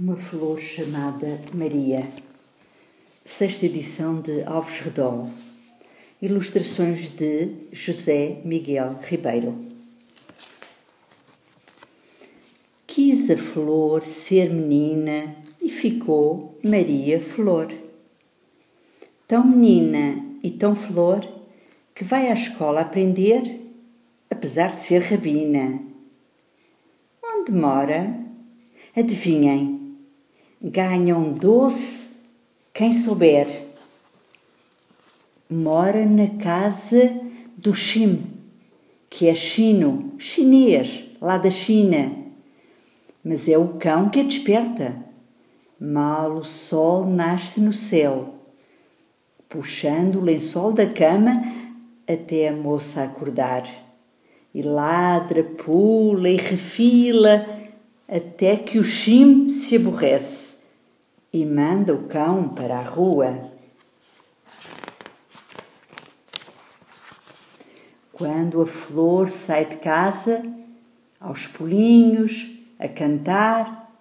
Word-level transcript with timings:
Uma 0.00 0.16
flor 0.16 0.58
chamada 0.58 1.38
Maria. 1.52 2.08
Sexta 3.22 3.66
edição 3.66 4.18
de 4.18 4.42
Alves 4.44 4.78
Redol. 4.78 5.28
Ilustrações 6.22 7.10
de 7.10 7.50
José 7.70 8.40
Miguel 8.42 8.98
Ribeiro. 9.02 9.54
Quis 12.86 13.28
a 13.28 13.36
flor 13.36 14.06
ser 14.06 14.48
menina 14.48 15.36
e 15.60 15.68
ficou 15.68 16.58
Maria 16.64 17.20
Flor. 17.20 17.70
Tão 19.28 19.46
menina 19.46 20.24
e 20.42 20.50
tão 20.50 20.74
flor 20.74 21.28
que 21.94 22.04
vai 22.04 22.28
à 22.28 22.32
escola 22.32 22.80
aprender, 22.80 23.60
apesar 24.30 24.74
de 24.76 24.80
ser 24.80 25.02
rabina. 25.02 25.78
Onde 27.22 27.52
mora? 27.52 28.18
Adivinhem 28.96 29.79
ganham 30.60 31.32
doce 31.32 32.10
quem 32.74 32.92
souber. 32.92 33.68
Mora 35.48 36.04
na 36.04 36.28
casa 36.38 37.18
do 37.56 37.74
Shim, 37.74 38.26
que 39.08 39.26
é 39.26 39.34
chino, 39.34 40.12
chinês, 40.18 41.04
lá 41.20 41.38
da 41.38 41.50
China. 41.50 42.14
Mas 43.24 43.48
é 43.48 43.56
o 43.56 43.68
cão 43.78 44.08
que 44.08 44.20
a 44.20 44.22
desperta. 44.22 44.96
Mal 45.80 46.36
o 46.36 46.44
sol 46.44 47.06
nasce 47.06 47.60
no 47.60 47.72
céu, 47.72 48.34
puxando 49.48 50.16
o 50.16 50.20
lençol 50.24 50.72
da 50.72 50.86
cama 50.86 51.42
até 52.06 52.48
a 52.48 52.52
moça 52.52 53.02
acordar. 53.02 53.66
E 54.54 54.62
ladra, 54.62 55.42
pula 55.42 56.28
e 56.28 56.36
refila 56.36 57.59
até 58.10 58.56
que 58.56 58.76
o 58.76 58.82
Shim 58.82 59.48
se 59.48 59.76
aborrece 59.76 60.58
e 61.32 61.46
manda 61.46 61.94
o 61.94 62.08
cão 62.08 62.48
para 62.48 62.80
a 62.80 62.82
rua. 62.82 63.52
Quando 68.12 68.60
a 68.62 68.66
flor 68.66 69.30
sai 69.30 69.64
de 69.64 69.76
casa, 69.76 70.42
aos 71.20 71.46
pulinhos, 71.46 72.50
a 72.80 72.88
cantar, 72.88 73.94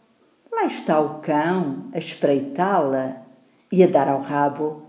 lá 0.52 0.66
está 0.66 1.00
o 1.00 1.20
cão 1.20 1.86
a 1.94 2.00
espreitá-la 2.00 3.22
e 3.72 3.84
a 3.84 3.88
dar 3.88 4.08
ao 4.08 4.22
rabo. 4.22 4.82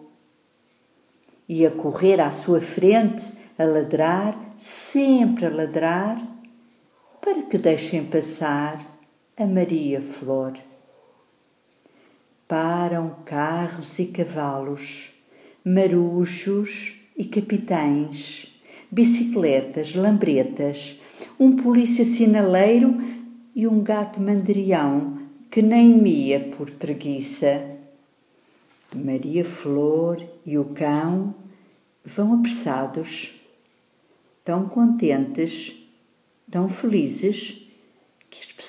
E 1.46 1.66
a 1.66 1.70
correr 1.70 2.20
à 2.22 2.30
sua 2.30 2.60
frente, 2.62 3.30
a 3.58 3.64
ladrar, 3.64 4.54
sempre 4.56 5.44
a 5.44 5.50
ladrar, 5.50 6.26
para 7.20 7.42
que 7.42 7.58
deixem 7.58 8.06
passar 8.06 8.89
a 9.41 9.46
Maria 9.46 10.02
Flor. 10.02 10.52
Param 12.46 13.16
carros 13.24 13.98
e 13.98 14.05
cavalos, 14.08 15.08
marujos 15.64 16.92
e 17.16 17.24
capitães, 17.24 18.55
bicicletas, 18.91 19.94
lambretas, 19.94 21.00
um 21.38 21.56
polícia 21.56 22.05
sinaleiro 22.05 22.98
e 23.56 23.66
um 23.66 23.82
gato 23.82 24.20
mandrião 24.20 25.19
que 25.50 25.62
nem 25.62 25.88
mia 25.88 26.41
por 26.41 26.70
preguiça. 26.72 27.78
Maria 28.94 29.44
Flor 29.44 30.22
e 30.44 30.58
o 30.58 30.66
cão 30.66 31.34
vão 32.04 32.34
apressados, 32.34 33.32
tão 34.44 34.69
contentes, 34.69 35.72
tão 36.50 36.69
felizes 36.69 37.59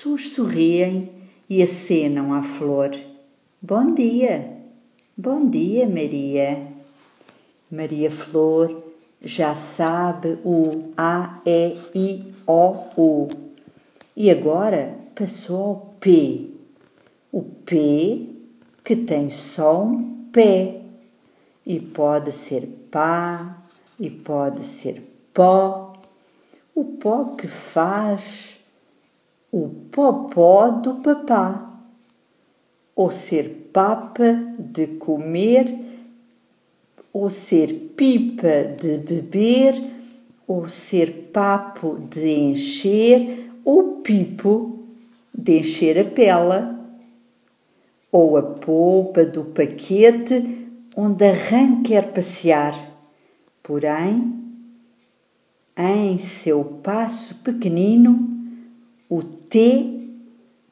pessoas 0.02 0.32
sorriem 0.32 1.12
e 1.48 1.62
acenam 1.62 2.34
à 2.34 2.42
flor. 2.42 2.90
Bom 3.62 3.94
dia! 3.94 4.58
Bom 5.16 5.48
dia, 5.48 5.88
Maria! 5.88 6.68
Maria 7.70 8.10
Flor 8.10 8.82
já 9.22 9.54
sabe 9.54 10.40
o 10.44 10.92
A, 10.98 11.40
E, 11.46 11.78
I, 11.94 12.34
O, 12.48 12.78
U. 12.98 13.30
E 14.18 14.32
agora 14.32 14.98
passou 15.14 15.64
ao 15.64 15.96
P. 16.00 16.50
O 17.32 17.44
P 17.44 18.28
que 18.84 18.96
tem 18.96 19.30
só 19.30 19.84
um 19.84 20.26
pé. 20.32 20.82
E 21.64 21.80
pode 21.80 22.32
ser 22.32 22.66
pá, 22.90 23.56
e 24.00 24.10
pode 24.10 24.64
ser 24.64 25.04
pó. 25.32 25.94
O 26.74 26.86
pó 26.86 27.36
que 27.36 27.48
faz 27.48 28.51
o 29.52 29.68
popó 29.92 30.70
do 30.70 30.96
papá, 30.96 31.80
ou 32.96 33.12
ser 33.12 33.70
papa 33.74 34.34
de 34.58 34.88
comer, 34.88 35.78
ou 37.12 37.30
ser 37.30 37.94
pipa 37.96 38.64
de 38.80 38.98
beber, 38.98 39.76
ou 40.48 40.68
ser 40.70 41.30
papo 41.34 42.00
de 42.10 42.30
encher, 42.30 43.50
ou 43.66 44.02
pipo 44.02 44.80
de 45.34 45.60
encher 45.60 46.00
a 46.00 46.06
pela, 46.06 46.80
ou 48.12 48.38
a 48.38 48.42
polpa 48.44 49.26
do 49.26 49.46
paquete 49.46 50.68
onde 50.96 51.26
a 51.26 51.34
rã 51.34 51.82
quer 51.84 52.12
passear. 52.12 52.92
Porém, 53.64 54.34
em 55.78 56.18
seu 56.18 56.64
passo 56.64 57.36
pequenino, 57.36 58.41
o 59.12 59.22
T 59.22 60.08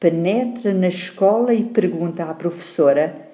penetra 0.00 0.72
na 0.72 0.88
escola 0.88 1.52
e 1.52 1.62
pergunta 1.62 2.24
à 2.24 2.32
professora: 2.32 3.28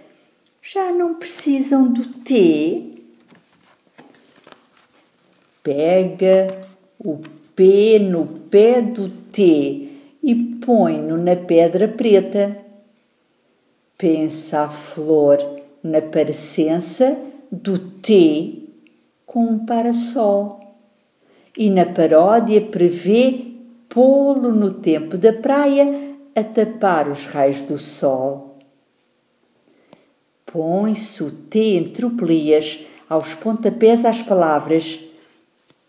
Já 0.61 0.91
não 0.91 1.15
precisam 1.15 1.93
do 1.93 2.05
T? 2.05 3.05
Pega 5.63 6.67
o 6.99 7.21
P 7.55 8.01
no 8.01 8.27
pé 8.27 8.83
do 8.83 9.09
T 9.09 9.93
e 10.21 10.35
põe-no 10.35 11.17
na 11.17 11.37
pedra 11.37 11.87
preta. 11.87 12.59
Pensa 13.97 14.65
a 14.65 14.69
flor 14.69 15.39
na 15.85 16.03
parecença 16.03 17.17
do 17.51 17.79
T 17.79 18.65
com 19.25 19.45
um 19.45 19.65
parasol 19.65 20.77
e 21.57 21.71
na 21.71 21.87
paródia 21.87 22.61
prevê 22.61 23.56
pô-lo 23.97 24.53
no 24.53 24.73
tempo 24.73 25.17
da 25.17 25.33
praia 25.33 26.15
a 26.35 26.45
tapar 26.45 27.09
os 27.09 27.25
raios 27.25 27.63
do 27.63 27.79
sol. 27.79 28.59
Põe-se 30.45 31.25
o 31.25 31.31
T 31.31 31.59
entre 31.77 32.03
tropelias, 32.03 32.85
aos 33.09 33.33
pontapés 33.33 34.05
às 34.05 34.21
palavras, 34.21 35.01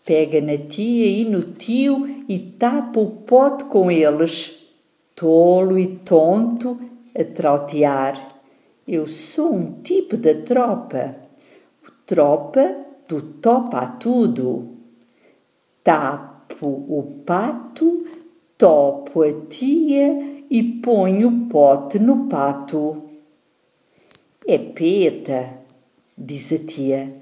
pega 0.06 0.40
na 0.40 0.56
tia 0.56 1.04
e 1.04 1.22
no 1.22 1.42
tio 1.42 2.24
e 2.26 2.38
tapa 2.38 2.98
o 2.98 3.10
pote 3.10 3.64
com 3.64 3.90
eles, 3.90 4.58
tolo 5.14 5.78
e 5.78 5.98
tonto, 5.98 6.80
a 7.14 7.22
trautear. 7.22 8.26
Eu 8.86 9.06
sou 9.06 9.52
um 9.52 9.82
tipo 9.82 10.16
da 10.16 10.32
tropa, 10.34 11.14
o 11.86 11.90
tropa 12.06 12.74
do 13.06 13.20
topa 13.20 13.80
a 13.80 13.86
tudo. 13.86 14.78
Tapa 15.84 16.37
topo 16.48 16.66
o 16.66 17.22
pato, 17.24 18.06
topo 18.56 19.22
a 19.22 19.32
tia 19.48 20.44
e 20.50 20.62
ponho 20.62 21.28
o 21.28 21.48
pote 21.48 21.98
no 21.98 22.26
pato. 22.26 23.02
É 24.46 24.58
peta, 24.58 25.50
diz 26.16 26.52
a 26.52 26.58
tia. 26.58 27.14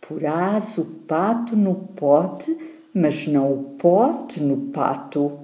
Porás 0.00 0.76
o 0.78 0.84
pato 1.06 1.54
no 1.54 1.74
pote, 1.74 2.56
mas 2.92 3.26
não 3.26 3.52
o 3.52 3.64
pote 3.78 4.42
no 4.42 4.56
pato. 4.72 5.38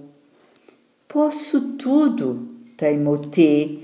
Posso 1.06 1.76
tudo, 1.78 2.48
teima 2.76 3.10
o 3.10 3.18
T. 3.18 3.78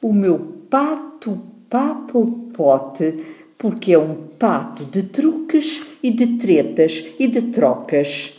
O 0.00 0.12
meu 0.12 0.38
pato 0.70 1.40
papa 1.68 2.16
o 2.16 2.26
pote, 2.52 3.18
porque 3.58 3.92
é 3.92 3.98
um 3.98 4.14
pato 4.38 4.84
de 4.84 5.02
truques 5.02 5.82
e 6.02 6.10
de 6.10 6.38
tretas 6.38 7.04
e 7.18 7.26
de 7.26 7.42
trocas 7.42 8.34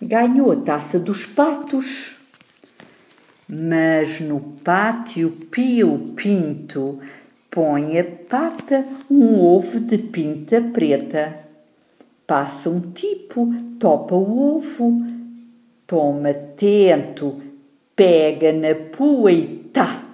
ganhou 0.00 0.52
a 0.52 0.56
taça 0.56 0.98
dos 0.98 1.24
patos. 1.26 2.16
Mas 3.48 4.20
no 4.20 4.40
pátio 4.40 5.30
Pio 5.50 6.12
Pinto 6.16 6.98
põe 7.50 7.98
a 7.98 8.04
pata 8.04 8.84
um 9.10 9.38
ovo 9.38 9.78
de 9.80 9.98
pinta 9.98 10.60
preta. 10.60 11.46
Passa 12.26 12.68
um 12.68 12.80
tipo, 12.80 13.54
topa 13.78 14.16
o 14.16 14.56
ovo, 14.56 15.06
toma 15.86 16.34
tento, 16.34 17.40
pega 17.94 18.52
na 18.52 18.74
pua 18.74 19.30
e 19.30 19.46
tá. 19.72 20.04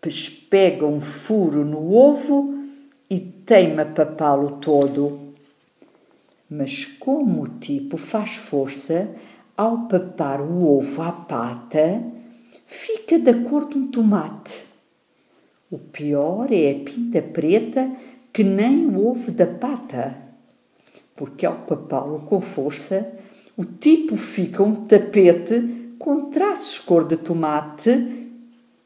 Pespega 0.00 0.84
um 0.84 1.00
furo 1.00 1.64
no 1.64 1.94
ovo 1.94 2.58
e 3.08 3.20
teima 3.20 3.84
papá-lo 3.84 4.58
todo 4.60 5.25
mas 6.48 6.84
como 6.84 7.42
o 7.42 7.48
tipo 7.58 7.96
faz 7.96 8.34
força 8.36 9.08
ao 9.56 9.88
papar 9.88 10.40
o 10.40 10.78
ovo 10.78 11.02
à 11.02 11.10
pata, 11.10 12.02
fica 12.66 13.18
da 13.18 13.34
cor 13.34 13.68
de 13.68 13.78
um 13.78 13.88
tomate. 13.88 14.64
O 15.70 15.78
pior 15.78 16.52
é 16.52 16.70
a 16.70 16.74
pinta 16.84 17.20
preta 17.22 17.90
que 18.32 18.44
nem 18.44 18.86
o 18.86 19.08
ovo 19.08 19.32
da 19.32 19.46
pata. 19.46 20.16
Porque 21.16 21.46
ao 21.46 21.56
papá-lo 21.56 22.20
com 22.20 22.40
força, 22.40 23.10
o 23.56 23.64
tipo 23.64 24.16
fica 24.16 24.62
um 24.62 24.84
tapete 24.86 25.94
com 25.98 26.30
traços 26.30 26.78
cor 26.78 27.08
de 27.08 27.16
tomate 27.16 28.28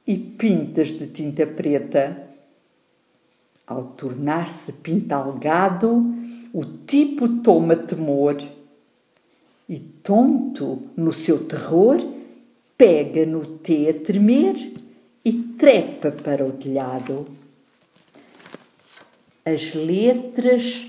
e 0.07 0.17
pintas 0.17 0.91
de 0.91 1.09
tinta 1.09 1.47
preta. 1.47 2.29
Ao 3.67 3.85
tornar-se 3.85 4.73
pintalgado, 4.75 6.15
o 6.53 6.65
tipo 6.65 7.29
toma 7.41 7.77
temor 7.77 8.37
e, 9.69 9.79
tonto 9.79 10.83
no 10.97 11.13
seu 11.13 11.47
terror, 11.47 12.01
pega 12.77 13.25
no 13.25 13.59
T 13.59 13.89
a 13.89 13.95
tremer 13.95 14.73
e 15.25 15.33
trepa 15.33 16.11
para 16.11 16.45
o 16.45 16.53
telhado. 16.53 17.27
As 19.45 19.75
letras 19.75 20.87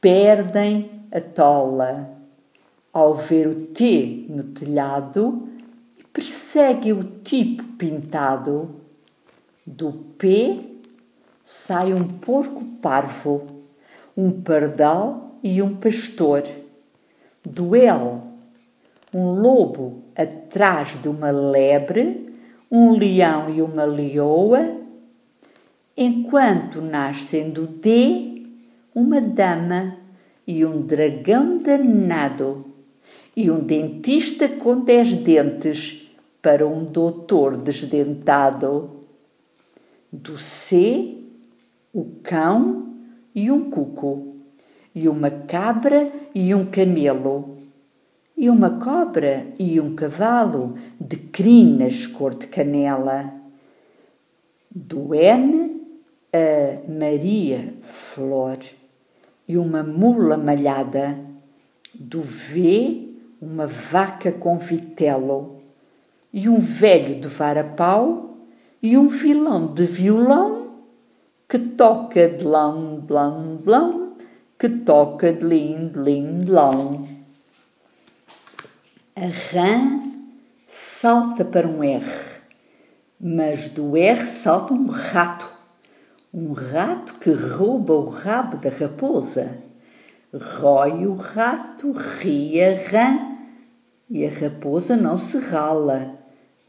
perdem 0.00 0.90
a 1.10 1.20
tola 1.20 2.16
ao 2.92 3.14
ver 3.14 3.46
o 3.46 3.66
T 3.66 4.26
no 4.28 4.44
telhado 4.44 5.48
e 5.98 6.04
persegue 6.04 6.92
o 6.92 7.02
tipo 7.22 7.64
pintado. 7.76 8.76
Do 9.66 9.92
P 10.18 10.78
sai 11.44 11.92
um 11.92 12.06
porco 12.06 12.64
parvo, 12.80 13.57
um 14.18 14.32
pardal 14.32 15.38
e 15.44 15.62
um 15.62 15.76
pastor. 15.76 16.42
L, 17.46 18.20
um 19.14 19.28
lobo 19.30 20.02
atrás 20.16 21.00
de 21.00 21.08
uma 21.08 21.30
lebre, 21.30 22.34
um 22.68 22.90
leão 22.90 23.48
e 23.48 23.62
uma 23.62 23.84
leoa, 23.84 24.76
enquanto 25.96 26.80
nascem 26.82 27.50
do 27.50 27.68
D, 27.68 28.42
uma 28.92 29.20
dama 29.20 29.96
e 30.44 30.64
um 30.64 30.82
dragão 30.82 31.58
danado, 31.58 32.64
e 33.36 33.48
um 33.48 33.60
dentista 33.60 34.48
com 34.48 34.80
dez 34.80 35.16
dentes 35.16 36.10
para 36.42 36.66
um 36.66 36.84
doutor 36.84 37.56
desdentado. 37.56 38.90
Do 40.12 40.38
C, 40.38 41.18
o 41.92 42.04
cão 42.24 42.87
e 43.38 43.50
um 43.50 43.70
cuco, 43.70 44.34
e 44.94 45.08
uma 45.08 45.30
cabra 45.30 46.10
e 46.34 46.54
um 46.54 46.66
camelo 46.66 47.58
e 48.36 48.48
uma 48.48 48.78
cobra 48.78 49.48
e 49.58 49.80
um 49.80 49.96
cavalo 49.96 50.78
de 51.00 51.16
crinas 51.16 52.06
cor 52.06 52.34
de 52.34 52.46
canela. 52.46 53.34
Do 54.70 55.12
N 55.12 55.82
a 56.32 56.88
Maria 56.88 57.74
Flor 57.82 58.58
e 59.48 59.58
uma 59.58 59.82
mula 59.82 60.36
malhada. 60.36 61.18
Do 61.92 62.22
V 62.22 63.08
uma 63.40 63.66
vaca 63.66 64.30
com 64.30 64.58
vitelo 64.58 65.62
e 66.32 66.48
um 66.48 66.60
velho 66.60 67.20
de 67.20 67.26
varapau 67.26 68.36
e 68.80 68.96
um 68.96 69.08
vilão 69.08 69.74
de 69.74 69.84
violão 69.84 70.67
que 71.48 71.58
toca 71.58 72.28
de 72.28 72.44
lão, 72.44 72.98
blão, 73.00 73.56
blão, 73.56 74.16
que 74.58 74.68
toca 74.68 75.32
de 75.32 75.42
lim, 75.42 75.92
lim, 75.94 76.44
lão. 76.44 77.08
A 79.16 79.26
rã 79.50 79.98
salta 80.66 81.46
para 81.46 81.66
um 81.66 81.82
R, 81.82 82.04
mas 83.18 83.70
do 83.70 83.96
R 83.96 84.28
salta 84.28 84.74
um 84.74 84.88
rato. 84.88 85.50
Um 86.34 86.52
rato 86.52 87.14
que 87.14 87.30
rouba 87.30 87.94
o 87.94 88.10
rabo 88.10 88.58
da 88.58 88.68
raposa. 88.68 89.56
Rói 90.30 91.06
o 91.06 91.14
rato, 91.14 91.92
ri 91.92 92.62
a 92.62 92.90
rã, 92.90 93.38
e 94.10 94.26
a 94.26 94.28
raposa 94.28 94.94
não 94.94 95.16
se 95.16 95.38
rala, 95.38 96.18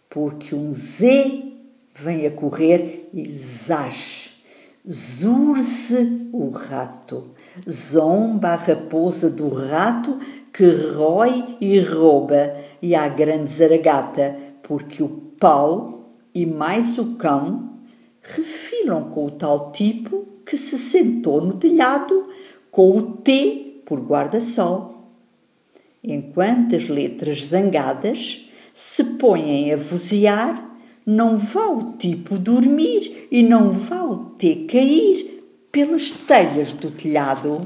porque 0.10 0.56
um 0.56 0.72
Z 0.72 1.54
vem 1.94 2.26
a 2.26 2.32
correr 2.32 3.10
e 3.14 3.30
zaz. 3.30 4.29
Zurze 4.88 6.30
o 6.32 6.50
rato, 6.50 7.32
zomba 7.70 8.50
a 8.50 8.56
raposa 8.56 9.30
do 9.30 9.50
rato 9.50 10.20
que 10.54 10.66
rói 10.66 11.58
e 11.60 11.80
rouba, 11.80 12.56
e 12.82 12.96
há 12.96 13.08
grande 13.10 13.52
zaragata, 13.52 14.38
porque 14.64 15.04
o 15.04 15.10
pau 15.38 16.14
e 16.34 16.46
mais 16.46 16.98
o 16.98 17.16
cão 17.16 17.74
refilam 18.22 19.10
com 19.10 19.26
o 19.26 19.32
tal 19.32 19.72
tipo 19.72 20.26
que 20.46 20.56
se 20.56 20.78
sentou 20.78 21.42
no 21.42 21.54
telhado 21.54 22.30
com 22.72 22.96
o 22.96 23.18
T 23.18 23.82
por 23.86 24.00
guarda-sol. 24.00 25.10
Enquanto 26.02 26.76
as 26.76 26.88
letras 26.88 27.46
zangadas 27.46 28.50
se 28.74 29.04
põem 29.04 29.74
a 29.74 29.78
vozear, 29.78 30.69
não 31.06 31.38
vá 31.38 31.68
o 31.68 31.94
tipo 31.94 32.38
dormir 32.38 33.28
e 33.32 33.42
não 33.42 33.72
vá 33.72 34.04
o 34.04 34.18
T 34.38 34.68
cair 34.70 35.44
pelas 35.72 36.12
telhas 36.12 36.74
do 36.74 36.92
telhado. 36.92 37.62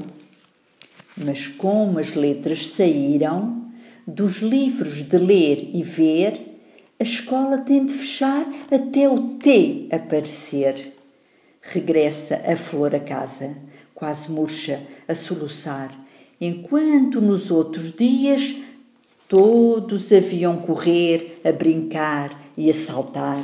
Mas 1.16 1.46
como 1.46 1.98
as 1.98 2.14
letras 2.14 2.68
saíram 2.70 3.62
dos 4.06 4.38
livros 4.38 5.02
de 5.02 5.16
ler 5.16 5.70
e 5.72 5.82
ver, 5.82 6.58
a 6.98 7.02
escola 7.02 7.58
tem 7.58 7.84
de 7.84 7.92
fechar 7.92 8.46
até 8.70 9.08
o 9.08 9.36
T 9.38 9.88
aparecer. 9.90 10.92
Regressa 11.60 12.42
a 12.46 12.56
flor 12.56 12.94
a 12.94 13.00
casa, 13.00 13.56
quase 13.94 14.30
murcha, 14.30 14.82
a 15.08 15.14
soluçar, 15.14 15.94
enquanto 16.40 17.20
nos 17.20 17.50
outros 17.50 17.92
dias 17.92 18.56
todos 19.28 20.12
haviam 20.12 20.58
correr, 20.58 21.40
a 21.44 21.50
brincar 21.50 22.43
e 22.56 22.70
a 22.70 22.74
saltar. 22.74 23.42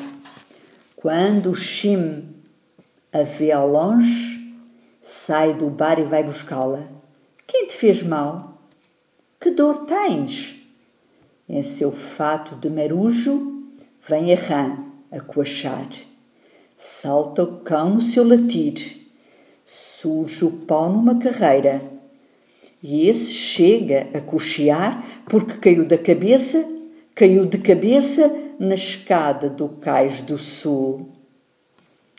Quando 0.96 1.50
o 1.50 1.54
Chim 1.54 2.28
a 3.12 3.22
vê 3.22 3.52
ao 3.52 3.68
longe, 3.68 4.54
sai 5.02 5.54
do 5.54 5.68
bar 5.68 5.98
e 5.98 6.04
vai 6.04 6.22
buscá-la 6.22 7.00
quem 7.50 7.66
te 7.66 7.74
fez 7.74 8.00
mal? 8.00 8.62
Que 9.40 9.50
dor 9.50 9.84
tens? 9.84 10.54
Em 11.48 11.60
seu 11.62 11.90
fato 11.90 12.54
de 12.54 12.70
marujo, 12.70 13.64
vem 14.08 14.32
a 14.32 14.36
rã 14.36 14.78
a 15.10 15.18
coachar. 15.18 15.88
Salta 16.76 17.42
o 17.42 17.58
cão 17.62 17.94
no 17.94 18.00
seu 18.00 18.22
latir. 18.22 19.04
Surge 19.66 20.44
o 20.44 20.52
pau 20.52 20.92
numa 20.92 21.18
carreira. 21.18 21.82
E 22.80 23.08
esse 23.08 23.32
chega 23.32 24.06
a 24.14 24.20
cochear 24.20 25.24
porque 25.24 25.54
caiu 25.54 25.84
da 25.84 25.98
cabeça, 25.98 26.64
caiu 27.16 27.46
de 27.46 27.58
cabeça 27.58 28.32
na 28.60 28.74
escada 28.74 29.48
do 29.48 29.70
cais 29.70 30.20
do 30.20 30.36
sul. 30.36 31.08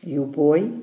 E 0.03 0.17
o 0.17 0.25
boi, 0.25 0.73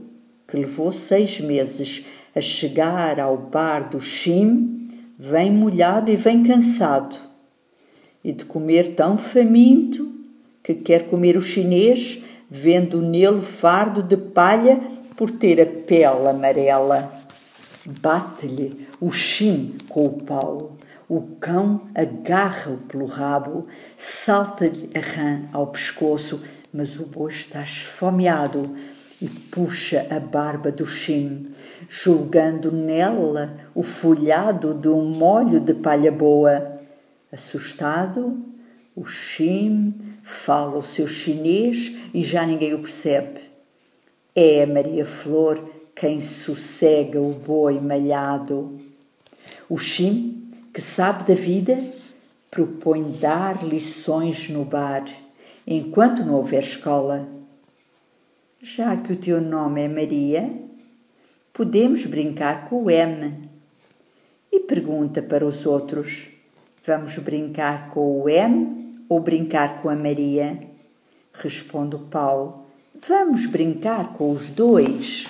que 0.46 0.56
levou 0.56 0.92
seis 0.92 1.40
meses 1.40 2.06
a 2.32 2.40
chegar 2.40 3.18
ao 3.18 3.36
bar 3.36 3.90
do 3.90 4.00
Chim, 4.00 4.88
vem 5.18 5.50
molhado 5.50 6.12
e 6.12 6.16
vem 6.16 6.44
cansado, 6.44 7.16
e 8.22 8.32
de 8.32 8.44
comer 8.44 8.94
tão 8.94 9.18
faminto 9.18 10.08
que 10.62 10.74
quer 10.74 11.08
comer 11.08 11.36
o 11.36 11.42
chinês, 11.42 12.22
vendo 12.48 13.02
nele 13.02 13.42
fardo 13.42 14.00
de 14.00 14.16
palha 14.16 14.80
por 15.16 15.28
ter 15.28 15.60
a 15.60 15.66
pele 15.66 16.28
amarela. 16.28 17.10
Bate-lhe 18.00 18.86
o 19.00 19.10
Chim 19.10 19.74
com 19.88 20.06
o 20.06 20.22
pau. 20.22 20.77
O 21.08 21.22
cão 21.40 21.88
agarra-o 21.94 22.76
pelo 22.76 23.06
rabo, 23.06 23.66
salta-lhe 23.96 24.90
a 24.94 25.00
rã 25.00 25.48
ao 25.52 25.68
pescoço, 25.68 26.42
mas 26.72 27.00
o 27.00 27.06
boi 27.06 27.32
está 27.32 27.62
esfomeado 27.62 28.62
e 29.20 29.26
puxa 29.26 30.06
a 30.10 30.20
barba 30.20 30.70
do 30.70 30.86
Chim, 30.86 31.50
julgando 31.88 32.70
nela 32.70 33.56
o 33.74 33.82
folhado 33.82 34.74
de 34.74 34.88
um 34.88 35.06
molho 35.06 35.58
de 35.60 35.72
palha 35.72 36.12
boa. 36.12 36.78
Assustado, 37.32 38.38
o 38.94 39.06
Chim 39.06 39.94
fala 40.24 40.76
o 40.76 40.82
seu 40.82 41.08
chinês 41.08 41.96
e 42.12 42.22
já 42.22 42.44
ninguém 42.44 42.74
o 42.74 42.80
percebe. 42.80 43.40
É 44.34 44.62
a 44.62 44.66
Maria 44.66 45.06
Flor 45.06 45.64
quem 45.94 46.20
sossega 46.20 47.20
o 47.20 47.32
boi 47.32 47.80
malhado. 47.80 48.78
O 49.68 49.78
Chim, 49.78 50.47
que 50.78 50.82
sabe 50.82 51.24
da 51.24 51.34
vida, 51.34 51.76
propõe 52.48 53.10
dar 53.18 53.64
lições 53.66 54.48
no 54.48 54.64
bar, 54.64 55.04
enquanto 55.66 56.24
não 56.24 56.34
houver 56.34 56.62
escola 56.62 57.28
já 58.62 58.96
que 58.96 59.12
o 59.12 59.16
teu 59.16 59.40
nome 59.40 59.82
é 59.82 59.88
Maria, 59.88 60.52
podemos 61.52 62.06
brincar 62.06 62.68
com 62.68 62.84
o 62.84 62.90
M. 62.92 63.50
E 64.52 64.60
pergunta 64.60 65.20
para 65.20 65.44
os 65.44 65.66
outros: 65.66 66.28
vamos 66.86 67.18
brincar 67.18 67.90
com 67.90 68.20
o 68.20 68.28
M 68.28 69.02
ou 69.08 69.18
brincar 69.18 69.82
com 69.82 69.88
a 69.88 69.96
Maria? 69.96 70.62
responde 71.32 71.96
o 71.96 72.00
pau. 72.00 72.68
Vamos 73.08 73.46
brincar 73.46 74.12
com 74.12 74.30
os 74.30 74.48
dois. 74.48 75.26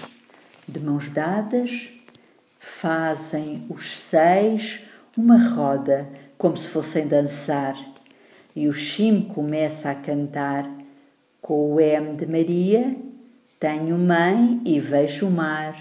De 0.68 0.78
mãos 0.78 1.08
dadas, 1.08 1.88
fazem 2.58 3.64
os 3.70 3.96
seis 3.96 4.86
uma 5.18 5.48
roda, 5.48 6.08
como 6.38 6.56
se 6.56 6.68
fossem 6.68 7.08
dançar. 7.08 7.76
E 8.54 8.68
o 8.68 8.72
Chim 8.72 9.22
começa 9.22 9.90
a 9.90 9.94
cantar 9.94 10.70
com 11.42 11.74
o 11.74 11.80
M 11.80 12.16
de 12.16 12.24
Maria, 12.24 12.96
tenho 13.58 13.98
mãe 13.98 14.62
e 14.64 14.78
vejo 14.78 15.26
o 15.26 15.30
mar. 15.30 15.76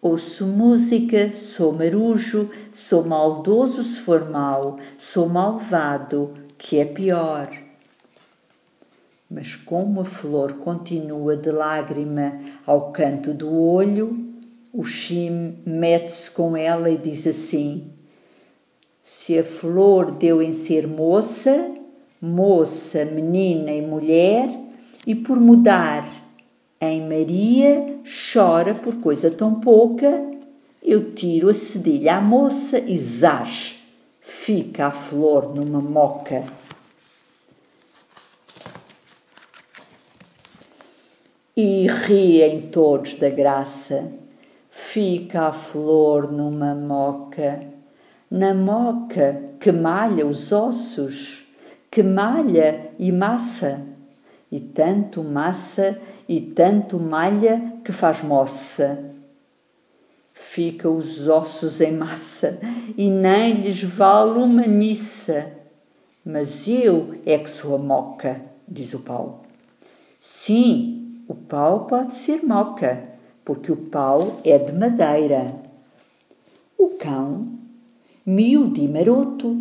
Ouço 0.00 0.46
música, 0.46 1.30
sou 1.34 1.74
marujo, 1.74 2.50
sou 2.72 3.04
maldoso 3.04 3.84
se 3.84 4.00
for 4.00 4.30
mau, 4.30 4.78
sou 4.96 5.28
malvado, 5.28 6.32
que 6.56 6.78
é 6.78 6.86
pior. 6.86 7.50
Mas 9.30 9.54
como 9.56 10.00
a 10.00 10.04
flor 10.06 10.54
continua 10.54 11.36
de 11.36 11.50
lágrima 11.50 12.40
ao 12.66 12.92
canto 12.92 13.34
do 13.34 13.54
olho, 13.54 14.32
o 14.72 14.82
Chim 14.84 15.58
mete-se 15.66 16.30
com 16.30 16.56
ela 16.56 16.88
e 16.88 16.96
diz 16.96 17.26
assim: 17.26 17.99
Se 19.02 19.38
a 19.38 19.44
flor 19.44 20.10
deu 20.10 20.42
em 20.42 20.52
ser 20.52 20.86
moça, 20.86 21.74
moça, 22.20 23.04
menina 23.04 23.72
e 23.72 23.80
mulher, 23.80 24.48
e 25.06 25.14
por 25.14 25.40
mudar 25.40 26.06
em 26.80 27.06
Maria 27.06 27.98
chora 28.32 28.74
por 28.74 28.96
coisa 29.00 29.30
tão 29.30 29.60
pouca, 29.60 30.30
eu 30.82 31.12
tiro 31.12 31.48
a 31.48 31.54
cedilha 31.54 32.16
à 32.16 32.20
moça 32.20 32.78
e 32.78 32.96
zás, 32.98 33.76
fica 34.20 34.86
a 34.86 34.90
flor 34.90 35.54
numa 35.54 35.80
moca. 35.80 36.42
E 41.56 41.86
riem 41.86 42.62
todos 42.70 43.16
da 43.16 43.28
graça, 43.28 44.10
fica 44.70 45.48
a 45.48 45.52
flor 45.52 46.32
numa 46.32 46.74
moca, 46.74 47.79
na 48.30 48.54
moca 48.54 49.42
que 49.58 49.72
malha 49.72 50.24
os 50.24 50.52
ossos, 50.52 51.44
que 51.90 52.02
malha 52.02 52.92
e 52.98 53.10
massa, 53.10 53.82
e 54.50 54.60
tanto 54.60 55.24
massa 55.24 56.00
e 56.28 56.40
tanto 56.40 56.98
malha 56.98 57.80
que 57.84 57.92
faz 57.92 58.22
moça. 58.22 59.10
Fica 60.32 60.88
os 60.88 61.28
ossos 61.28 61.80
em 61.80 61.92
massa 61.92 62.58
e 62.96 63.10
nem 63.10 63.54
lhes 63.54 63.82
vale 63.82 64.38
uma 64.38 64.66
missa. 64.66 65.52
Mas 66.24 66.68
eu 66.68 67.20
é 67.26 67.38
que 67.38 67.50
sou 67.50 67.74
a 67.74 67.78
moca, 67.78 68.40
diz 68.66 68.94
o 68.94 69.00
pau. 69.00 69.42
Sim, 70.18 71.24
o 71.26 71.34
pau 71.34 71.86
pode 71.86 72.14
ser 72.14 72.44
moca, 72.44 73.02
porque 73.44 73.72
o 73.72 73.76
pau 73.76 74.40
é 74.44 74.58
de 74.58 74.72
madeira. 74.72 75.54
O 76.76 76.90
cão, 76.90 77.59
miúdo 78.24 78.80
e 78.80 78.88
maroto, 78.88 79.56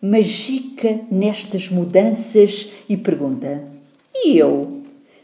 magica 0.00 1.00
nestas 1.10 1.68
mudanças 1.68 2.70
e 2.88 2.96
pergunta: 2.96 3.64
E 4.14 4.36
eu? 4.36 4.82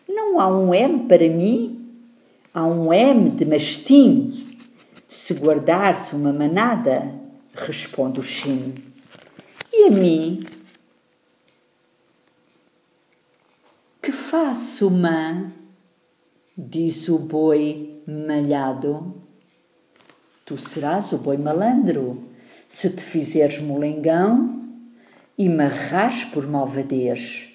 Não 0.08 0.40
há 0.40 0.48
um 0.48 0.72
M 0.72 1.06
para 1.08 1.28
mim? 1.28 1.86
Há 2.52 2.64
um 2.64 2.92
M 2.92 3.30
de 3.30 3.44
mastim. 3.44 4.46
Se 5.08 5.34
guardar-se 5.34 6.14
uma 6.14 6.32
manada, 6.32 7.14
responde 7.54 8.20
o 8.20 8.22
Chim. 8.22 8.74
E 9.72 9.86
a 9.86 9.90
mim? 9.90 10.40
Que 14.02 14.12
faço, 14.12 14.90
mãe? 14.90 15.52
Diz 16.56 17.08
o 17.08 17.18
boi 17.18 18.02
malhado. 18.06 19.14
Tu 20.44 20.56
serás 20.56 21.12
o 21.12 21.18
boi 21.18 21.36
malandro, 21.36 22.27
se 22.68 22.90
te 22.90 23.02
fizeres 23.02 23.60
molengão 23.62 24.62
e 25.36 25.48
marras 25.48 26.24
por 26.24 26.46
malvadez, 26.46 27.48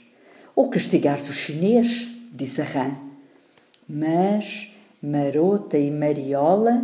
ou 0.56 0.70
castigares 0.70 1.30
o 1.30 1.34
chinês 1.34 2.08
disse 2.32 2.62
a 2.62 2.66
rã. 2.66 2.92
Mas 3.88 4.70
Marota 5.02 5.78
e 5.78 5.92
Mariola 5.92 6.84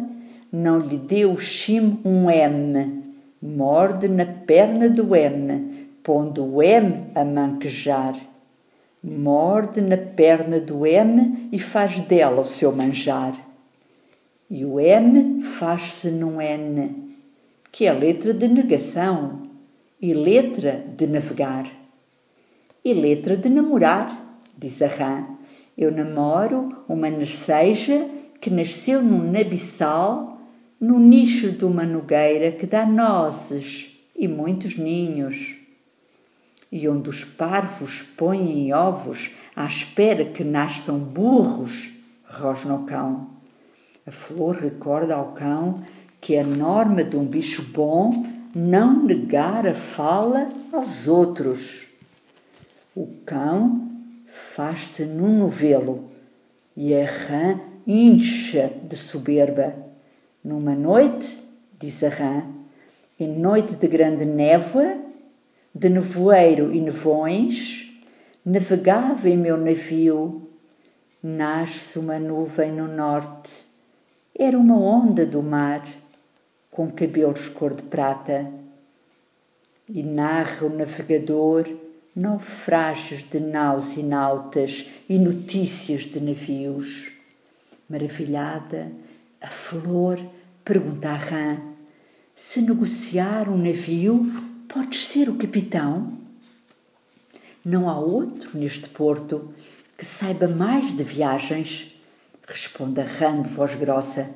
não 0.51 0.79
lhe 0.79 0.97
deu 0.97 1.33
o 1.33 1.39
chim 1.39 1.99
um 2.03 2.29
M, 2.29 3.03
morde 3.41 4.07
na 4.07 4.25
perna 4.25 4.89
do 4.89 5.15
M, 5.15 5.87
pondo 6.03 6.43
o 6.43 6.61
M 6.61 7.05
a 7.15 7.23
manquejar. 7.23 8.15
Morde 9.01 9.79
na 9.79 9.95
perna 9.95 10.59
do 10.59 10.85
M 10.85 11.47
e 11.51 11.57
faz 11.57 12.01
dela 12.01 12.41
o 12.41 12.45
seu 12.45 12.71
manjar. 12.73 13.33
E 14.49 14.65
o 14.65 14.77
M 14.77 15.41
faz-se 15.43 16.09
num 16.09 16.41
N, 16.41 17.08
que 17.71 17.85
é 17.85 17.93
letra 17.93 18.33
de 18.33 18.47
negação, 18.47 19.49
e 20.01 20.13
letra 20.13 20.83
de 20.95 21.07
navegar, 21.07 21.69
e 22.83 22.93
letra 22.93 23.35
de 23.35 23.49
namorar, 23.49 24.39
diz 24.57 24.81
a 24.81 24.87
rã. 24.87 25.25
Eu 25.77 25.91
namoro 25.91 26.83
uma 26.87 27.09
narceja 27.09 28.07
que 28.39 28.49
nasceu 28.49 29.01
num 29.01 29.29
nabiçal, 29.31 30.37
no 30.79 30.97
nicho 30.97 31.51
de 31.51 31.65
uma 31.65 31.83
nogueira 31.83 32.51
que 32.53 32.65
dá 32.65 32.85
nozes 32.85 33.89
e 34.15 34.27
muitos 34.27 34.77
ninhos. 34.77 35.57
E 36.71 36.87
onde 36.87 37.09
os 37.09 37.25
parvos 37.25 38.01
põem 38.15 38.71
ovos 38.71 39.31
à 39.55 39.65
espera 39.65 40.23
que 40.25 40.43
nasçam 40.43 40.97
burros, 40.97 41.89
rosna 42.25 42.75
o 42.75 42.85
cão. 42.85 43.27
A 44.07 44.11
flor 44.11 44.55
recorda 44.55 45.15
ao 45.15 45.33
cão 45.33 45.83
que 46.21 46.37
a 46.37 46.43
norma 46.43 47.03
de 47.03 47.15
um 47.15 47.25
bicho 47.25 47.63
bom 47.63 48.25
não 48.55 49.03
negar 49.03 49.67
a 49.67 49.75
fala 49.75 50.49
aos 50.71 51.07
outros. 51.07 51.87
O 52.95 53.07
cão 53.25 53.89
faz-se 54.27 55.05
num 55.05 55.37
novelo 55.39 56.09
e 56.75 56.93
a 56.93 57.05
rã 57.05 57.59
incha 57.85 58.71
de 58.83 58.95
soberba. 58.95 59.73
Numa 60.43 60.75
noite, 60.75 61.37
diz 61.79 62.03
a 62.03 62.09
rã, 62.09 62.43
em 63.19 63.27
noite 63.27 63.75
de 63.75 63.87
grande 63.87 64.25
névoa, 64.25 64.97
de 65.73 65.89
nevoeiro 65.89 66.73
e 66.73 66.79
nevões, 66.79 67.89
navegava 68.45 69.29
em 69.29 69.37
meu 69.37 69.57
navio. 69.57 70.47
Nasce 71.21 71.99
uma 71.99 72.17
nuvem 72.17 72.71
no 72.71 72.87
norte, 72.87 73.65
era 74.33 74.57
uma 74.57 74.77
onda 74.77 75.25
do 75.25 75.43
mar, 75.43 75.85
com 76.79 76.89
cabelos 76.89 77.49
cor 77.49 77.73
de 77.73 77.81
prata. 77.81 78.49
E 79.85 80.01
narra 80.01 80.65
o 80.65 80.69
navegador 80.69 81.67
naufrágios 82.15 83.29
de 83.29 83.37
naus 83.37 83.97
e 83.97 84.01
nautas 84.01 84.87
e 85.09 85.17
notícias 85.17 86.03
de 86.03 86.21
navios. 86.21 87.11
Maravilhada, 87.89 88.93
a 89.41 89.47
flor 89.47 90.25
pergunta 90.63 91.09
à 91.09 91.15
rã: 91.15 91.57
Se 92.33 92.61
negociar 92.61 93.49
um 93.49 93.57
navio, 93.57 94.31
podes 94.69 95.05
ser 95.05 95.27
o 95.27 95.35
capitão? 95.35 96.13
Não 97.65 97.89
há 97.89 97.99
outro 97.99 98.57
neste 98.57 98.87
porto 98.87 99.53
que 99.97 100.05
saiba 100.05 100.47
mais 100.47 100.95
de 100.95 101.03
viagens, 101.03 101.93
responde 102.47 103.01
a 103.01 103.03
rã 103.03 103.41
de 103.41 103.49
voz 103.49 103.75
grossa. 103.75 104.33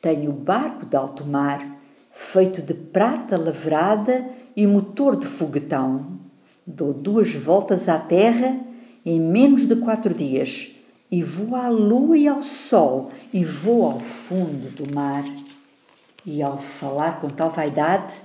Tenho 0.00 0.32
barco 0.32 0.86
de 0.86 0.96
alto 0.96 1.24
mar, 1.24 1.78
feito 2.12 2.62
de 2.62 2.74
prata 2.74 3.36
lavrada 3.36 4.26
e 4.54 4.66
motor 4.66 5.16
de 5.16 5.26
foguetão 5.26 6.16
Dou 6.68 6.92
duas 6.92 7.32
voltas 7.32 7.88
à 7.88 7.96
Terra 7.96 8.58
em 9.04 9.20
menos 9.20 9.68
de 9.68 9.76
quatro 9.76 10.12
dias 10.12 10.72
e 11.08 11.22
vou 11.22 11.54
à 11.54 11.68
Lua 11.68 12.18
e 12.18 12.26
ao 12.26 12.42
Sol 12.42 13.12
e 13.32 13.44
vou 13.44 13.84
ao 13.84 14.00
fundo 14.00 14.74
do 14.74 14.92
mar. 14.92 15.24
E 16.24 16.42
ao 16.42 16.58
falar 16.58 17.20
com 17.20 17.28
tal 17.28 17.52
vaidade, 17.52 18.16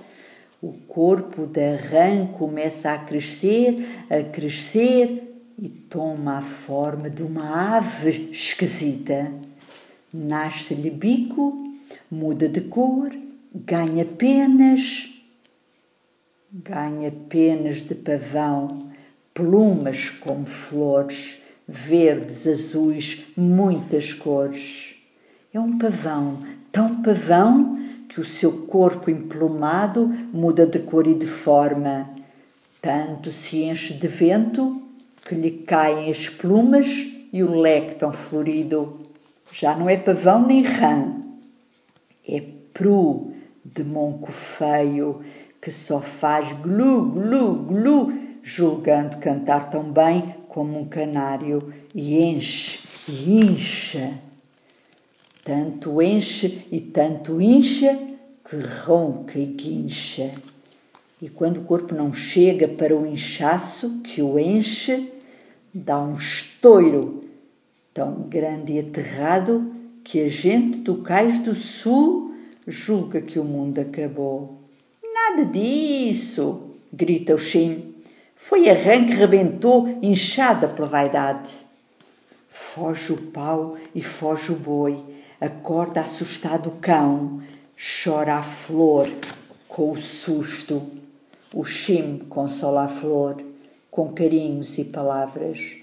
o 0.60 0.72
corpo 0.88 1.46
da 1.46 1.76
rã 1.76 2.26
começa 2.26 2.92
a 2.92 2.98
crescer, 2.98 4.04
a 4.10 4.24
crescer 4.24 5.40
e 5.56 5.68
toma 5.68 6.38
a 6.38 6.42
forma 6.42 7.08
de 7.08 7.22
uma 7.22 7.76
ave 7.76 8.32
esquisita. 8.32 9.32
Nasce-lhe 10.12 10.90
bico, 10.90 11.76
muda 12.10 12.48
de 12.48 12.60
cor, 12.60 13.12
ganha 13.54 14.04
penas 14.04 15.12
ganha 16.52 17.10
penas 17.30 17.78
de 17.78 17.94
pavão, 17.94 18.90
plumas 19.32 20.10
como 20.10 20.44
flores, 20.44 21.38
verdes, 21.66 22.46
azuis, 22.46 23.24
muitas 23.34 24.12
cores. 24.12 24.94
É 25.54 25.58
um 25.58 25.78
pavão, 25.78 26.38
tão 26.70 27.02
pavão 27.02 27.80
que 28.06 28.20
o 28.20 28.24
seu 28.24 28.66
corpo 28.66 29.10
emplumado 29.10 30.06
muda 30.06 30.66
de 30.66 30.78
cor 30.80 31.06
e 31.06 31.14
de 31.14 31.26
forma. 31.26 32.10
Tanto 32.82 33.32
se 33.32 33.62
enche 33.62 33.94
de 33.94 34.08
vento 34.08 34.82
que 35.26 35.34
lhe 35.34 35.50
caem 35.50 36.10
as 36.10 36.28
plumas 36.28 36.86
e 37.32 37.42
o 37.42 37.58
leque 37.58 37.94
tão 37.94 38.12
florido. 38.12 39.01
Já 39.52 39.76
não 39.76 39.88
é 39.88 39.96
pavão 39.96 40.46
nem 40.46 40.62
rã, 40.62 41.14
é 42.26 42.42
pru 42.72 43.32
de 43.62 43.84
monco 43.84 44.32
feio 44.32 45.20
que 45.60 45.70
só 45.70 46.00
faz 46.00 46.50
glu, 46.60 47.02
glu, 47.10 47.54
glu, 47.54 48.12
julgando 48.42 49.18
cantar 49.18 49.70
tão 49.70 49.84
bem 49.84 50.34
como 50.48 50.80
um 50.80 50.86
canário 50.86 51.72
e 51.94 52.18
enche 52.18 52.80
e 53.06 53.40
incha. 53.40 54.14
Tanto 55.44 56.00
enche 56.00 56.66
e 56.70 56.80
tanto 56.80 57.40
incha 57.40 57.98
que 58.48 58.56
ronca 58.84 59.38
e 59.38 59.46
guincha. 59.46 60.32
E 61.20 61.28
quando 61.28 61.58
o 61.58 61.64
corpo 61.64 61.94
não 61.94 62.12
chega 62.12 62.66
para 62.66 62.96
o 62.96 63.06
inchaço 63.06 64.00
que 64.02 64.22
o 64.22 64.38
enche, 64.38 65.12
dá 65.72 66.00
um 66.00 66.14
estouro 66.14 67.21
tão 67.92 68.22
grande 68.22 68.72
e 68.72 68.78
aterrado 68.80 69.72
que 70.04 70.20
a 70.20 70.28
gente 70.28 70.78
do 70.78 70.98
cais 70.98 71.40
do 71.40 71.54
sul 71.54 72.34
julga 72.66 73.20
que 73.20 73.38
o 73.38 73.44
mundo 73.44 73.80
acabou. 73.80 74.58
Nada 75.02 75.44
disso, 75.44 76.70
grita 76.92 77.34
o 77.34 77.38
Chim. 77.38 77.94
Foi 78.36 78.68
a 78.68 78.74
rã 78.74 79.06
rebentou, 79.06 79.88
inchada 80.02 80.68
pela 80.68 80.88
vaidade. 80.88 81.52
Foge 82.50 83.12
o 83.12 83.16
pau 83.16 83.76
e 83.94 84.02
foge 84.02 84.52
o 84.52 84.56
boi, 84.56 84.98
acorda 85.40 86.00
assustado 86.00 86.68
o 86.68 86.76
cão, 86.80 87.42
chora 87.76 88.36
a 88.36 88.42
flor 88.42 89.08
com 89.68 89.92
o 89.92 89.98
susto. 89.98 90.82
O 91.54 91.64
Chim 91.64 92.22
consola 92.28 92.84
a 92.84 92.88
flor 92.88 93.42
com 93.90 94.12
carinhos 94.12 94.78
e 94.78 94.84
palavras. 94.84 95.81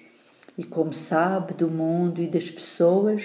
E 0.60 0.64
como 0.66 0.92
sabe 0.92 1.54
do 1.54 1.70
mundo 1.70 2.22
e 2.22 2.28
das 2.28 2.52
pessoas, 2.52 3.24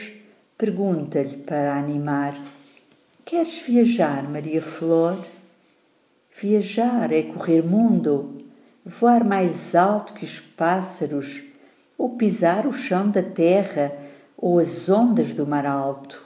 pergunta-lhe 0.57 1.38
para 1.38 1.76
animar: 1.76 2.41
Queres 3.25 3.59
viajar, 3.59 4.23
Maria 4.23 4.62
Flor? 4.62 5.19
Viajar 6.41 7.11
é 7.12 7.23
correr 7.23 7.61
mundo, 7.61 8.41
voar 8.87 9.25
mais 9.25 9.75
alto 9.75 10.12
que 10.12 10.25
os 10.25 10.38
pássaros, 10.38 11.43
ou 11.99 12.11
pisar 12.11 12.69
o 12.69 12.73
chão 12.73 13.11
da 13.11 13.21
terra 13.21 13.93
ou 14.38 14.61
as 14.61 14.88
ondas 14.88 15.35
do 15.35 15.45
mar 15.45 15.67
alto. 15.67 16.25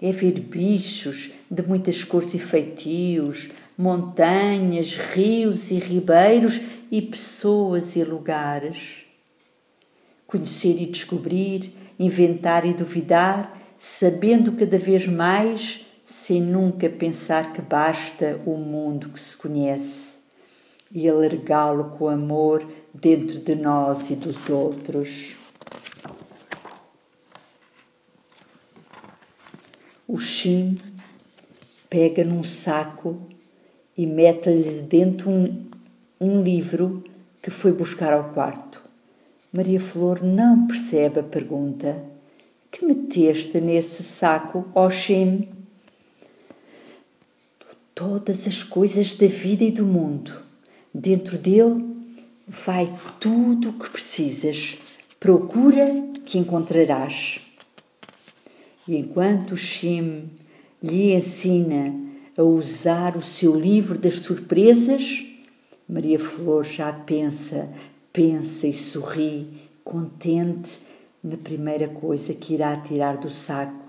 É 0.00 0.10
ver 0.10 0.40
bichos 0.40 1.32
de 1.50 1.62
muitas 1.62 2.02
cores 2.02 2.32
e 2.32 2.38
feitios, 2.38 3.48
montanhas, 3.76 4.94
rios 4.94 5.70
e 5.70 5.74
ribeiros 5.74 6.58
e 6.90 7.02
pessoas 7.02 7.94
e 7.94 8.02
lugares. 8.02 9.06
Conhecer 10.28 10.80
e 10.80 10.84
descobrir, 10.84 11.74
inventar 11.98 12.66
e 12.66 12.74
duvidar, 12.74 13.58
sabendo 13.78 14.52
cada 14.52 14.78
vez 14.78 15.06
mais, 15.06 15.86
sem 16.04 16.38
nunca 16.38 16.86
pensar 16.90 17.54
que 17.54 17.62
basta 17.62 18.38
o 18.44 18.54
mundo 18.58 19.08
que 19.08 19.18
se 19.18 19.34
conhece, 19.34 20.18
e 20.92 21.08
alargá-lo 21.08 21.96
com 21.96 22.08
amor 22.08 22.62
dentro 22.92 23.38
de 23.38 23.54
nós 23.54 24.10
e 24.10 24.16
dos 24.16 24.50
outros. 24.50 25.34
O 30.06 30.18
Chim 30.18 30.78
pega 31.88 32.22
num 32.22 32.44
saco 32.44 33.18
e 33.96 34.04
mete-lhe 34.04 34.82
dentro 34.82 35.30
um, 35.30 35.66
um 36.20 36.42
livro 36.42 37.02
que 37.40 37.50
foi 37.50 37.72
buscar 37.72 38.12
ao 38.12 38.32
quarto. 38.34 38.67
Maria 39.50 39.80
Flor 39.80 40.22
não 40.22 40.66
percebe 40.66 41.20
a 41.20 41.22
pergunta. 41.22 42.04
Que 42.70 42.84
meteste 42.84 43.58
nesse 43.60 44.02
saco, 44.02 44.66
Shem? 44.90 45.48
Todas 47.94 48.46
as 48.46 48.62
coisas 48.62 49.14
da 49.14 49.26
vida 49.26 49.64
e 49.64 49.72
do 49.72 49.86
mundo. 49.86 50.34
Dentro 50.92 51.38
dele 51.38 51.82
vai 52.46 52.94
tudo 53.18 53.70
o 53.70 53.72
que 53.72 53.88
precisas. 53.88 54.76
Procura 55.18 55.86
que 56.26 56.36
encontrarás. 56.36 57.40
E 58.86 58.96
enquanto 58.96 59.52
o 59.52 59.56
Shem 59.56 60.30
lhe 60.82 61.14
ensina 61.14 61.94
a 62.36 62.42
usar 62.42 63.16
o 63.16 63.22
seu 63.22 63.58
livro 63.58 63.98
das 63.98 64.20
surpresas, 64.20 65.24
Maria 65.88 66.18
Flor 66.18 66.64
já 66.64 66.92
pensa, 66.92 67.70
pensa 68.18 68.66
e 68.66 68.74
sorri, 68.74 69.46
contente 69.84 70.80
na 71.22 71.36
primeira 71.36 71.86
coisa 71.86 72.34
que 72.34 72.52
irá 72.52 72.76
tirar 72.76 73.16
do 73.16 73.30
saco. 73.30 73.84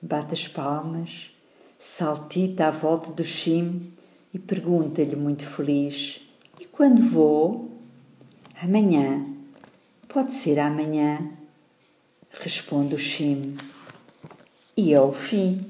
Bate 0.00 0.32
as 0.32 0.48
palmas, 0.48 1.30
saltita 1.78 2.68
à 2.68 2.70
volta 2.70 3.12
do 3.12 3.22
chim 3.22 3.92
e 4.32 4.38
pergunta-lhe 4.38 5.14
muito 5.14 5.44
feliz: 5.44 6.22
E 6.58 6.64
quando 6.64 7.02
vou? 7.02 7.70
Amanhã. 8.62 9.26
Pode 10.08 10.32
ser 10.32 10.58
amanhã, 10.58 11.30
responde 12.30 12.94
o 12.94 12.98
chim. 12.98 13.54
E 14.74 14.94
é 14.94 15.00
o 15.00 15.12
fim. 15.12 15.60